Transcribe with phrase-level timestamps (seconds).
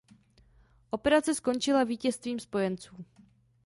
[0.89, 2.95] Operace skončila vítězstvím Spojenců.